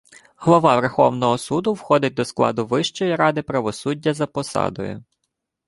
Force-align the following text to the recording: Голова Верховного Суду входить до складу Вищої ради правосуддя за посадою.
Голова 0.35 0.75
Верховного 0.79 1.37
Суду 1.37 1.73
входить 1.73 2.13
до 2.13 2.25
складу 2.25 2.65
Вищої 2.65 3.15
ради 3.15 3.41
правосуддя 3.41 4.13
за 4.13 4.27
посадою. 4.27 5.03